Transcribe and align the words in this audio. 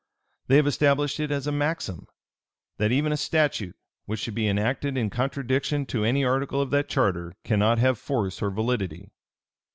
They 0.47 0.55
have 0.55 0.65
established 0.65 1.19
it 1.19 1.29
as 1.29 1.45
a 1.45 1.51
maxim 1.51 2.07
"That 2.79 2.91
even 2.91 3.11
a 3.11 3.15
statute 3.17 3.75
which 4.05 4.19
should 4.19 4.33
be 4.33 4.47
enacted 4.47 4.97
in 4.97 5.11
contradiction 5.11 5.85
to 5.85 6.03
any 6.03 6.23
article 6.23 6.59
of 6.59 6.71
that 6.71 6.89
charter, 6.89 7.35
cannot 7.43 7.77
have 7.77 7.99
force 7.99 8.41
or 8.41 8.49
validity." 8.49 9.11